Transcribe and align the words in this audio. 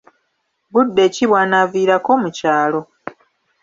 Budde 0.71 1.03
ki 1.13 1.25
bw'anaaviirako 1.29 2.11
mu 2.21 2.29
kyalo? 2.37 2.81